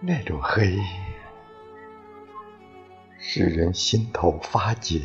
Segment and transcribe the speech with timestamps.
[0.00, 0.78] 那种黑，
[3.18, 5.00] 使人心头发紧；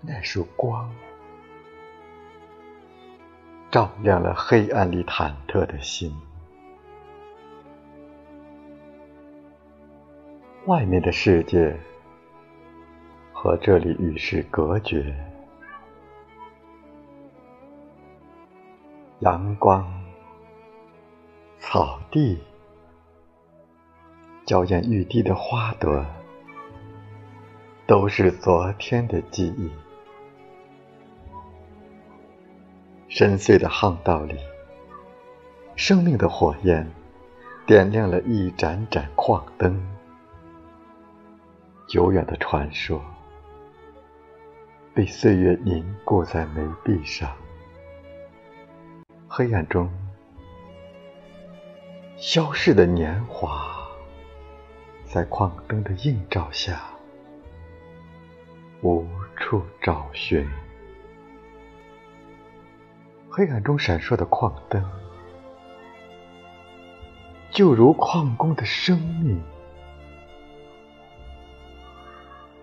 [0.00, 0.90] 那束光，
[3.70, 6.16] 照亮了黑暗里忐忑的心。
[10.64, 11.78] 外面的世界
[13.34, 15.14] 和这里与世隔绝，
[19.20, 19.86] 阳光、
[21.74, 22.38] 草地、
[24.46, 26.06] 娇艳欲滴的花朵，
[27.84, 29.68] 都是昨天的记忆。
[33.08, 34.38] 深邃的巷道里，
[35.74, 36.88] 生命的火焰
[37.66, 39.84] 点亮了一盏盏矿灯。
[41.88, 43.02] 久远的传说，
[44.94, 47.28] 被岁月凝固在眉壁上。
[49.26, 49.90] 黑暗中，
[52.16, 53.88] 消逝的年华，
[55.04, 56.82] 在矿灯的映照下，
[58.82, 59.06] 无
[59.36, 60.48] 处找寻。
[63.28, 64.82] 黑暗中闪烁的矿灯，
[67.50, 69.42] 就如矿工的生命。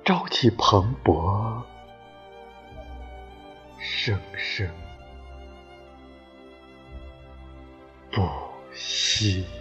[0.03, 1.61] 朝气蓬勃，
[3.77, 4.67] 生生
[8.11, 8.21] 不
[8.75, 9.60] 西。